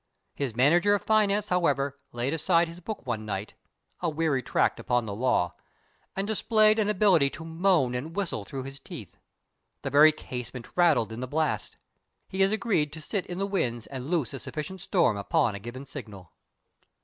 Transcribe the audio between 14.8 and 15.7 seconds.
storm upon a